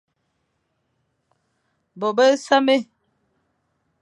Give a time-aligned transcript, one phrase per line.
[1.99, 2.77] Bô besamé,